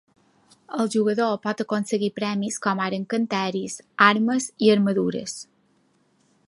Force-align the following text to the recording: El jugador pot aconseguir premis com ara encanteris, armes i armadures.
El 0.83 0.87
jugador 0.95 1.35
pot 1.43 1.61
aconseguir 1.65 2.09
premis 2.15 2.57
com 2.65 2.81
ara 2.87 2.99
encanteris, 3.01 3.77
armes 4.09 4.51
i 4.69 4.75
armadures. 4.77 5.39